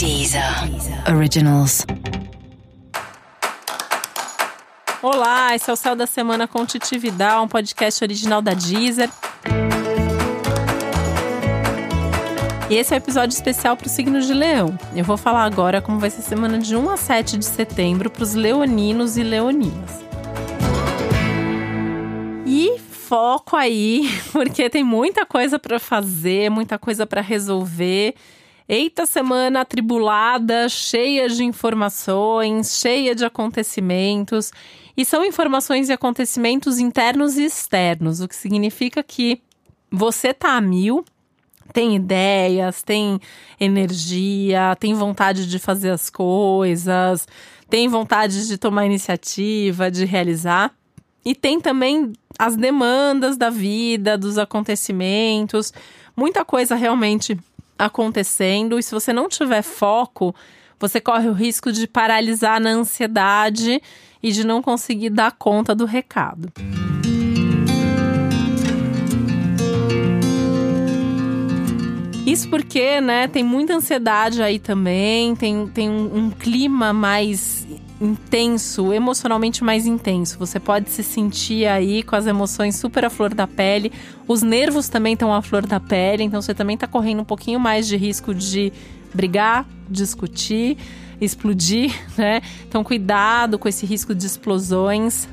Deezer 0.00 0.42
Originals. 1.14 1.84
Olá, 5.02 5.54
esse 5.54 5.68
é 5.68 5.72
o 5.74 5.76
Céu 5.76 5.94
da 5.94 6.06
Semana 6.06 6.48
com 6.48 6.62
um 6.62 7.48
podcast 7.48 8.02
original 8.02 8.40
da 8.40 8.54
Deezer. 8.54 9.10
E 12.70 12.76
esse 12.76 12.94
é 12.94 12.96
o 12.96 12.98
um 12.98 13.02
episódio 13.02 13.34
especial 13.34 13.76
para 13.76 13.88
o 13.88 13.90
signo 13.90 14.22
de 14.22 14.32
Leão. 14.32 14.74
Eu 14.96 15.04
vou 15.04 15.18
falar 15.18 15.44
agora 15.44 15.82
como 15.82 15.98
vai 15.98 16.08
ser 16.08 16.20
a 16.20 16.24
semana 16.24 16.56
de 16.58 16.74
1 16.74 16.88
a 16.88 16.96
7 16.96 17.36
de 17.36 17.44
setembro 17.44 18.08
para 18.08 18.22
os 18.22 18.32
leoninos 18.32 19.18
e 19.18 19.22
leoninas. 19.22 20.02
E 22.46 22.78
foco 22.78 23.54
aí, 23.54 24.08
porque 24.32 24.70
tem 24.70 24.82
muita 24.82 25.26
coisa 25.26 25.58
para 25.58 25.78
fazer, 25.78 26.50
muita 26.50 26.78
coisa 26.78 27.06
para 27.06 27.20
resolver. 27.20 28.14
Eita, 28.72 29.04
semana 29.04 29.62
atribulada, 29.62 30.68
cheia 30.68 31.28
de 31.28 31.42
informações, 31.42 32.78
cheia 32.78 33.16
de 33.16 33.24
acontecimentos. 33.24 34.52
E 34.96 35.04
são 35.04 35.24
informações 35.24 35.88
e 35.88 35.92
acontecimentos 35.92 36.78
internos 36.78 37.36
e 37.36 37.46
externos, 37.46 38.20
o 38.20 38.28
que 38.28 38.36
significa 38.36 39.02
que 39.02 39.42
você 39.90 40.32
tá 40.32 40.52
a 40.56 40.60
mil, 40.60 41.04
tem 41.72 41.96
ideias, 41.96 42.80
tem 42.80 43.18
energia, 43.58 44.76
tem 44.78 44.94
vontade 44.94 45.48
de 45.48 45.58
fazer 45.58 45.90
as 45.90 46.08
coisas, 46.08 47.26
tem 47.68 47.88
vontade 47.88 48.46
de 48.46 48.56
tomar 48.56 48.86
iniciativa, 48.86 49.90
de 49.90 50.04
realizar. 50.04 50.72
E 51.24 51.34
tem 51.34 51.60
também 51.60 52.12
as 52.38 52.54
demandas 52.54 53.36
da 53.36 53.50
vida, 53.50 54.16
dos 54.16 54.38
acontecimentos, 54.38 55.72
muita 56.16 56.44
coisa 56.44 56.76
realmente 56.76 57.36
acontecendo. 57.80 58.78
E 58.78 58.82
se 58.82 58.92
você 58.92 59.12
não 59.12 59.28
tiver 59.28 59.62
foco, 59.62 60.34
você 60.78 61.00
corre 61.00 61.28
o 61.28 61.32
risco 61.32 61.72
de 61.72 61.86
paralisar 61.86 62.60
na 62.60 62.70
ansiedade 62.70 63.80
e 64.22 64.30
de 64.32 64.46
não 64.46 64.62
conseguir 64.62 65.10
dar 65.10 65.32
conta 65.32 65.74
do 65.74 65.84
recado. 65.86 66.52
Isso 72.26 72.48
porque, 72.48 73.00
né, 73.00 73.26
tem 73.26 73.42
muita 73.42 73.74
ansiedade 73.74 74.42
aí 74.42 74.58
também, 74.58 75.34
tem, 75.34 75.66
tem 75.66 75.90
um, 75.90 76.16
um 76.16 76.30
clima 76.30 76.92
mais 76.92 77.66
intenso, 78.00 78.92
emocionalmente 78.92 79.62
mais 79.62 79.86
intenso. 79.86 80.38
Você 80.38 80.58
pode 80.58 80.90
se 80.90 81.02
sentir 81.02 81.66
aí 81.66 82.02
com 82.02 82.16
as 82.16 82.26
emoções 82.26 82.76
super 82.76 83.04
à 83.04 83.10
flor 83.10 83.34
da 83.34 83.46
pele. 83.46 83.92
Os 84.26 84.42
nervos 84.42 84.88
também 84.88 85.12
estão 85.12 85.34
à 85.34 85.42
flor 85.42 85.66
da 85.66 85.78
pele, 85.78 86.22
então 86.22 86.40
você 86.40 86.54
também 86.54 86.74
está 86.74 86.86
correndo 86.86 87.20
um 87.20 87.24
pouquinho 87.24 87.60
mais 87.60 87.86
de 87.86 87.96
risco 87.96 88.34
de 88.34 88.72
brigar, 89.12 89.66
discutir, 89.88 90.78
explodir, 91.20 91.92
né? 92.16 92.40
Então 92.66 92.82
cuidado 92.82 93.58
com 93.58 93.68
esse 93.68 93.84
risco 93.84 94.14
de 94.14 94.26
explosões 94.26 95.28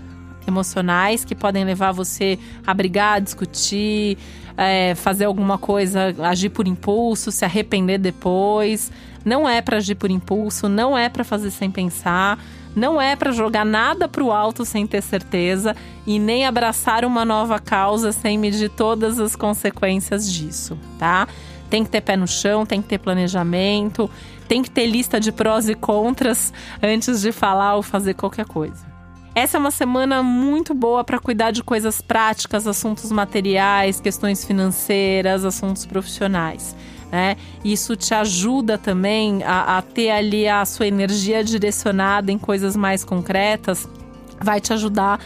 emocionais 0.45 1.25
que 1.25 1.35
podem 1.35 1.63
levar 1.63 1.91
você 1.91 2.39
a 2.65 2.73
brigar, 2.73 3.17
a 3.17 3.19
discutir, 3.19 4.17
é, 4.57 4.95
fazer 4.95 5.25
alguma 5.25 5.57
coisa, 5.57 6.15
agir 6.23 6.49
por 6.49 6.67
impulso, 6.67 7.31
se 7.31 7.45
arrepender 7.45 7.97
depois. 7.97 8.91
Não 9.27 9.47
é 9.47 9.61
para 9.61 9.75
agir 9.75 9.95
por 9.95 10.09
impulso, 10.09 10.69
não 10.69 10.97
é 10.97 11.09
para 11.09 11.21
fazer 11.21 11.51
sem 11.51 11.69
pensar, 11.69 12.39
não 12.73 13.01
é 13.01 13.13
para 13.13 13.33
jogar 13.33 13.65
nada 13.65 14.07
para 14.07 14.23
o 14.23 14.31
alto 14.31 14.63
sem 14.63 14.87
ter 14.87 15.03
certeza 15.03 15.75
e 16.05 16.17
nem 16.17 16.45
abraçar 16.45 17.03
uma 17.03 17.25
nova 17.25 17.59
causa 17.59 18.13
sem 18.13 18.37
medir 18.37 18.69
todas 18.69 19.19
as 19.19 19.35
consequências 19.35 20.31
disso, 20.31 20.79
tá? 20.97 21.27
Tem 21.69 21.83
que 21.83 21.89
ter 21.89 21.99
pé 21.99 22.15
no 22.15 22.25
chão, 22.25 22.65
tem 22.65 22.81
que 22.81 22.87
ter 22.87 22.99
planejamento, 22.99 24.09
tem 24.47 24.63
que 24.63 24.71
ter 24.71 24.85
lista 24.85 25.19
de 25.19 25.33
prós 25.33 25.67
e 25.67 25.75
contras 25.75 26.53
antes 26.81 27.19
de 27.19 27.33
falar 27.33 27.75
ou 27.75 27.83
fazer 27.83 28.13
qualquer 28.13 28.45
coisa. 28.45 28.87
Essa 29.35 29.57
é 29.57 29.59
uma 29.59 29.71
semana 29.71 30.23
muito 30.23 30.73
boa 30.73 31.03
para 31.03 31.19
cuidar 31.19 31.51
de 31.51 31.61
coisas 31.61 31.99
práticas, 31.99 32.65
assuntos 32.65 33.11
materiais, 33.11 33.99
questões 33.99 34.45
financeiras, 34.45 35.43
assuntos 35.43 35.85
profissionais. 35.85 36.73
Né? 37.11 37.37
Isso 37.63 37.95
te 37.95 38.13
ajuda 38.13 38.77
também 38.77 39.43
a, 39.43 39.77
a 39.77 39.81
ter 39.81 40.09
ali 40.11 40.47
a 40.47 40.65
sua 40.65 40.87
energia 40.87 41.43
direcionada 41.43 42.31
em 42.31 42.37
coisas 42.37 42.75
mais 42.75 43.03
concretas, 43.03 43.87
vai 44.41 44.59
te 44.59 44.73
ajudar 44.73 45.19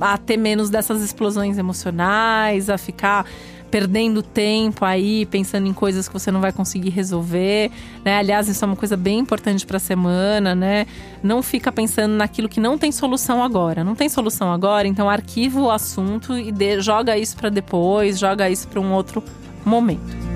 a 0.00 0.18
ter 0.18 0.36
menos 0.36 0.70
dessas 0.70 1.02
explosões 1.02 1.58
emocionais, 1.58 2.68
a 2.68 2.78
ficar 2.78 3.26
perdendo 3.70 4.22
tempo 4.22 4.84
aí, 4.84 5.26
pensando 5.26 5.66
em 5.66 5.72
coisas 5.72 6.08
que 6.08 6.14
você 6.14 6.30
não 6.30 6.40
vai 6.40 6.52
conseguir 6.52 6.90
resolver, 6.90 7.70
né? 8.04 8.16
Aliás, 8.16 8.48
isso 8.48 8.64
é 8.64 8.66
uma 8.66 8.76
coisa 8.76 8.96
bem 8.96 9.18
importante 9.18 9.66
para 9.66 9.76
a 9.76 9.80
semana, 9.80 10.54
né? 10.54 10.86
Não 11.22 11.42
fica 11.42 11.70
pensando 11.70 12.12
naquilo 12.12 12.48
que 12.48 12.60
não 12.60 12.78
tem 12.78 12.90
solução 12.90 13.42
agora. 13.42 13.84
Não 13.84 13.94
tem 13.94 14.08
solução 14.08 14.52
agora, 14.52 14.88
então 14.88 15.08
arquiva 15.08 15.60
o 15.60 15.70
assunto 15.70 16.36
e 16.36 16.50
de, 16.50 16.80
joga 16.80 17.16
isso 17.16 17.36
para 17.36 17.50
depois, 17.50 18.18
joga 18.18 18.48
isso 18.48 18.66
para 18.68 18.80
um 18.80 18.92
outro 18.92 19.22
momento. 19.64 20.27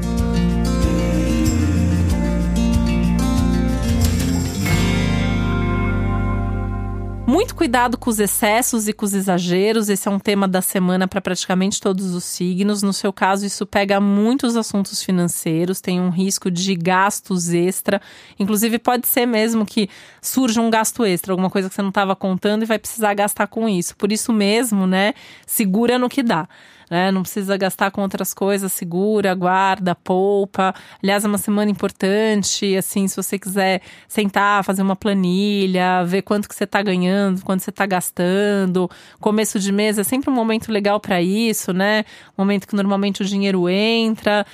Muito 7.32 7.54
cuidado 7.54 7.96
com 7.96 8.10
os 8.10 8.20
excessos 8.20 8.88
e 8.88 8.92
com 8.92 9.06
os 9.06 9.14
exageros. 9.14 9.88
Esse 9.88 10.06
é 10.06 10.10
um 10.10 10.18
tema 10.18 10.46
da 10.46 10.60
semana 10.60 11.08
para 11.08 11.18
praticamente 11.18 11.80
todos 11.80 12.14
os 12.14 12.24
signos. 12.24 12.82
No 12.82 12.92
seu 12.92 13.10
caso, 13.10 13.46
isso 13.46 13.64
pega 13.64 13.98
muitos 13.98 14.54
assuntos 14.54 15.02
financeiros, 15.02 15.80
tem 15.80 15.98
um 15.98 16.10
risco 16.10 16.50
de 16.50 16.74
gastos 16.74 17.48
extra. 17.48 18.02
Inclusive, 18.38 18.78
pode 18.78 19.08
ser 19.08 19.24
mesmo 19.24 19.64
que 19.64 19.88
surja 20.20 20.60
um 20.60 20.68
gasto 20.68 21.06
extra, 21.06 21.32
alguma 21.32 21.48
coisa 21.48 21.70
que 21.70 21.74
você 21.74 21.80
não 21.80 21.88
estava 21.88 22.14
contando 22.14 22.64
e 22.64 22.66
vai 22.66 22.78
precisar 22.78 23.14
gastar 23.14 23.46
com 23.46 23.66
isso. 23.66 23.96
Por 23.96 24.12
isso 24.12 24.30
mesmo, 24.30 24.86
né? 24.86 25.14
Segura 25.46 25.98
no 25.98 26.10
que 26.10 26.22
dá 26.22 26.46
né? 26.92 27.10
Não 27.10 27.22
precisa 27.22 27.56
gastar 27.56 27.90
com 27.90 28.02
outras 28.02 28.34
coisas, 28.34 28.70
segura, 28.70 29.34
guarda, 29.34 29.94
poupa. 29.94 30.74
Aliás, 31.02 31.24
é 31.24 31.28
uma 31.28 31.38
semana 31.38 31.70
importante, 31.70 32.76
assim, 32.76 33.08
se 33.08 33.16
você 33.16 33.38
quiser 33.38 33.80
sentar, 34.06 34.62
fazer 34.62 34.82
uma 34.82 34.94
planilha, 34.94 36.04
ver 36.04 36.20
quanto 36.20 36.46
que 36.46 36.54
você 36.54 36.64
está 36.64 36.82
ganhando, 36.82 37.21
quanto 37.44 37.62
você 37.62 37.70
está 37.70 37.86
gastando. 37.86 38.90
Começo 39.20 39.58
de 39.58 39.72
mês 39.72 39.98
é 39.98 40.04
sempre 40.04 40.30
um 40.30 40.34
momento 40.34 40.70
legal 40.70 41.00
para 41.00 41.22
isso, 41.22 41.72
né? 41.72 42.04
Momento 42.36 42.66
que 42.66 42.74
normalmente 42.74 43.22
o 43.22 43.24
dinheiro 43.24 43.68
entra 43.68 44.44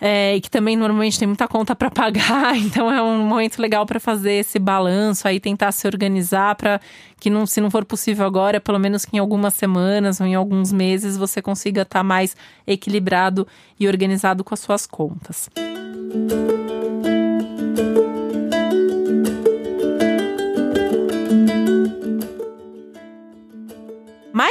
é, 0.00 0.36
e 0.36 0.40
que 0.40 0.50
também 0.50 0.76
normalmente 0.76 1.18
tem 1.18 1.26
muita 1.26 1.48
conta 1.48 1.74
para 1.74 1.90
pagar, 1.90 2.56
então 2.56 2.90
é 2.90 3.02
um 3.02 3.26
momento 3.26 3.60
legal 3.60 3.84
para 3.84 3.98
fazer 3.98 4.34
esse 4.34 4.58
balanço 4.58 5.26
aí, 5.26 5.40
tentar 5.40 5.72
se 5.72 5.86
organizar 5.86 6.54
para 6.54 6.80
que 7.18 7.28
não, 7.28 7.46
se 7.46 7.60
não 7.60 7.70
for 7.70 7.84
possível 7.84 8.24
agora, 8.24 8.60
pelo 8.60 8.78
menos 8.78 9.04
que 9.04 9.16
em 9.16 9.18
algumas 9.18 9.54
semanas 9.54 10.20
ou 10.20 10.26
em 10.26 10.34
alguns 10.34 10.72
meses 10.72 11.16
você 11.16 11.42
consiga 11.42 11.82
estar 11.82 12.00
tá 12.00 12.04
mais 12.04 12.36
equilibrado 12.66 13.46
e 13.78 13.88
organizado 13.88 14.44
com 14.44 14.54
as 14.54 14.60
suas 14.60 14.86
contas. 14.86 15.50
Música 16.08 16.68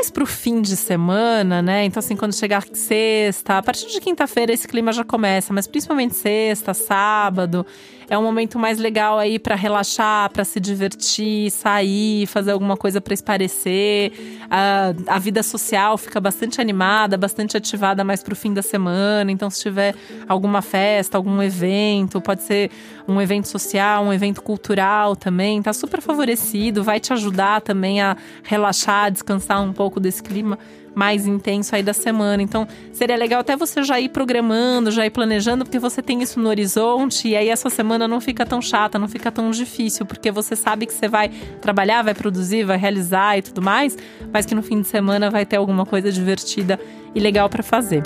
mais 0.08 0.12
pro 0.12 0.26
fim 0.26 0.62
de 0.62 0.76
semana, 0.76 1.62
né? 1.62 1.84
Então, 1.86 2.00
assim, 2.00 2.16
quando 2.16 2.34
chegar 2.34 2.64
sexta, 2.74 3.58
a 3.58 3.64
partir 3.64 3.88
de 3.88 4.00
quinta-feira 4.00 4.54
esse 4.54 4.68
clima 4.68 4.94
já 4.94 5.04
começa, 5.04 5.54
mas 5.54 5.68
principalmente 5.68 6.16
sexta, 6.16 6.74
sábado, 6.74 7.66
é 8.10 8.18
um 8.18 8.24
momento 8.24 8.58
mais 8.58 8.78
legal 8.78 9.20
aí 9.20 9.38
para 9.38 9.54
relaxar, 9.56 10.32
para 10.32 10.46
se 10.46 10.60
divertir, 10.62 11.52
sair, 11.52 12.26
fazer 12.26 12.52
alguma 12.52 12.78
coisa 12.78 13.02
para 13.02 13.14
esparecer. 13.14 14.14
A, 14.50 14.94
a 15.08 15.20
vida 15.20 15.44
social 15.44 15.98
fica 15.98 16.20
bastante 16.22 16.62
animada, 16.62 17.18
bastante 17.18 17.58
ativada 17.58 18.06
mais 18.06 18.24
pro 18.24 18.36
fim 18.36 18.54
da 18.54 18.62
semana. 18.62 19.30
Então, 19.30 19.50
se 19.50 19.62
tiver 19.62 19.94
alguma 20.28 20.62
festa, 20.62 21.18
algum 21.18 21.42
evento, 21.44 22.22
pode 22.22 22.44
ser 22.44 22.72
um 23.08 23.22
evento 23.22 23.48
social, 23.48 24.06
um 24.06 24.14
evento 24.14 24.42
cultural 24.42 25.16
também, 25.16 25.62
tá 25.62 25.74
super 25.74 26.02
favorecido, 26.02 26.84
vai 26.84 27.00
te 27.00 27.12
ajudar 27.12 27.62
também 27.62 28.02
a 28.02 28.16
relaxar, 28.44 29.12
descansar 29.12 29.62
um 29.62 29.74
pouco 29.74 29.97
desse 30.00 30.22
clima 30.22 30.58
mais 30.98 31.28
intenso 31.28 31.76
aí 31.76 31.84
da 31.84 31.94
semana. 31.94 32.42
Então, 32.42 32.68
seria 32.92 33.16
legal 33.16 33.42
até 33.42 33.56
você 33.56 33.84
já 33.84 34.00
ir 34.00 34.10
programando, 34.10 34.90
já 34.90 35.06
ir 35.06 35.12
planejando, 35.12 35.64
porque 35.64 35.78
você 35.78 36.02
tem 36.02 36.24
isso 36.24 36.40
no 36.40 36.50
horizonte 36.50 37.28
e 37.28 37.36
aí 37.36 37.50
essa 37.50 37.70
semana 37.70 38.08
não 38.08 38.20
fica 38.20 38.44
tão 38.46 38.60
chata, 38.60 38.98
não 38.98 39.08
fica 39.08 39.32
tão 39.32 39.52
difícil, 39.52 40.08
porque 40.08 40.32
você 40.32 40.56
sabe 40.56 40.88
que 40.88 40.94
você 40.94 41.08
vai 41.08 41.30
trabalhar, 41.62 42.02
vai 42.02 42.16
produzir, 42.16 42.64
vai 42.64 42.78
realizar 42.78 43.38
e 43.38 43.44
tudo 43.44 43.62
mais, 43.62 43.96
mas 44.34 44.48
que 44.48 44.56
no 44.56 44.64
fim 44.64 44.82
de 44.82 44.88
semana 44.88 45.30
vai 45.30 45.46
ter 45.46 45.58
alguma 45.58 45.86
coisa 45.86 46.12
divertida 46.12 46.80
e 47.14 47.20
legal 47.20 47.48
para 47.48 47.62
fazer. 47.62 48.02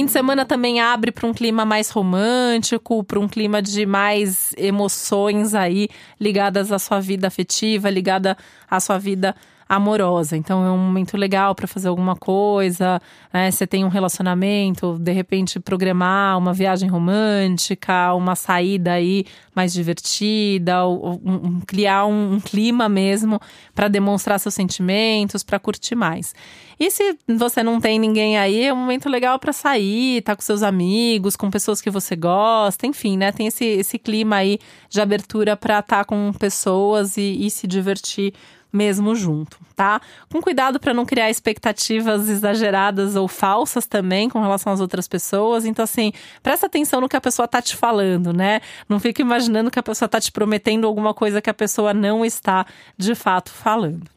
Fim 0.00 0.06
de 0.06 0.12
semana 0.12 0.46
também 0.46 0.80
abre 0.80 1.12
para 1.12 1.26
um 1.26 1.34
clima 1.34 1.62
mais 1.66 1.90
romântico, 1.90 3.04
para 3.04 3.20
um 3.20 3.28
clima 3.28 3.60
de 3.60 3.84
mais 3.84 4.50
emoções 4.56 5.54
aí 5.54 5.90
ligadas 6.18 6.72
à 6.72 6.78
sua 6.78 7.00
vida 7.00 7.26
afetiva, 7.26 7.90
ligada 7.90 8.34
à 8.70 8.80
sua 8.80 8.96
vida 8.96 9.36
amorosa. 9.70 10.36
Então 10.36 10.64
é 10.66 10.70
um 10.72 10.76
momento 10.76 11.16
legal 11.16 11.54
para 11.54 11.68
fazer 11.68 11.86
alguma 11.86 12.16
coisa, 12.16 13.00
né? 13.32 13.48
Você 13.52 13.68
tem 13.68 13.84
um 13.84 13.88
relacionamento, 13.88 14.98
de 14.98 15.12
repente 15.12 15.60
programar 15.60 16.36
uma 16.36 16.52
viagem 16.52 16.88
romântica, 16.88 18.12
uma 18.14 18.34
saída 18.34 18.94
aí 18.94 19.24
mais 19.54 19.72
divertida, 19.72 20.84
ou, 20.84 21.20
um, 21.24 21.60
criar 21.60 22.04
um, 22.04 22.32
um 22.34 22.40
clima 22.40 22.88
mesmo 22.88 23.40
para 23.72 23.86
demonstrar 23.86 24.40
seus 24.40 24.54
sentimentos, 24.54 25.44
para 25.44 25.60
curtir 25.60 25.94
mais. 25.94 26.34
E 26.78 26.90
se 26.90 27.16
você 27.28 27.62
não 27.62 27.80
tem 27.80 27.96
ninguém 27.96 28.38
aí, 28.38 28.64
é 28.64 28.72
um 28.72 28.76
momento 28.76 29.08
legal 29.08 29.38
para 29.38 29.52
sair, 29.52 30.20
tá 30.22 30.34
com 30.34 30.42
seus 30.42 30.64
amigos, 30.64 31.36
com 31.36 31.48
pessoas 31.48 31.80
que 31.80 31.90
você 31.90 32.16
gosta, 32.16 32.88
enfim, 32.88 33.16
né? 33.16 33.30
Tem 33.30 33.46
esse, 33.46 33.64
esse 33.64 34.00
clima 34.00 34.36
aí 34.36 34.58
de 34.88 35.00
abertura 35.00 35.56
para 35.56 35.78
estar 35.78 35.98
tá 35.98 36.04
com 36.04 36.32
pessoas 36.32 37.16
e, 37.16 37.46
e 37.46 37.50
se 37.50 37.68
divertir 37.68 38.32
mesmo 38.72 39.14
junto, 39.14 39.58
tá? 39.74 40.00
Com 40.30 40.40
cuidado 40.40 40.78
para 40.78 40.94
não 40.94 41.04
criar 41.04 41.30
expectativas 41.30 42.28
exageradas 42.28 43.16
ou 43.16 43.26
falsas 43.26 43.86
também 43.86 44.28
com 44.28 44.40
relação 44.40 44.72
às 44.72 44.80
outras 44.80 45.08
pessoas. 45.08 45.64
Então, 45.64 45.82
assim, 45.82 46.12
presta 46.42 46.66
atenção 46.66 47.00
no 47.00 47.08
que 47.08 47.16
a 47.16 47.20
pessoa 47.20 47.48
tá 47.48 47.60
te 47.60 47.76
falando, 47.76 48.32
né? 48.32 48.60
Não 48.88 49.00
fica 49.00 49.22
imaginando 49.22 49.70
que 49.70 49.78
a 49.78 49.82
pessoa 49.82 50.08
tá 50.08 50.20
te 50.20 50.30
prometendo 50.30 50.86
alguma 50.86 51.12
coisa 51.12 51.40
que 51.40 51.50
a 51.50 51.54
pessoa 51.54 51.92
não 51.92 52.24
está 52.24 52.66
de 52.96 53.14
fato 53.14 53.50
falando. 53.50 54.08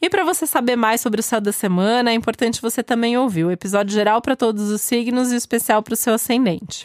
E 0.00 0.08
para 0.08 0.24
você 0.24 0.46
saber 0.46 0.76
mais 0.76 1.00
sobre 1.00 1.20
o 1.20 1.22
céu 1.22 1.40
da 1.40 1.50
semana, 1.50 2.10
é 2.10 2.14
importante 2.14 2.62
você 2.62 2.84
também 2.84 3.18
ouvir 3.18 3.44
o 3.44 3.50
episódio 3.50 3.92
geral 3.92 4.22
para 4.22 4.36
todos 4.36 4.70
os 4.70 4.80
signos 4.80 5.32
e 5.32 5.34
o 5.34 5.36
especial 5.36 5.82
para 5.82 5.94
o 5.94 5.96
seu 5.96 6.14
ascendente. 6.14 6.84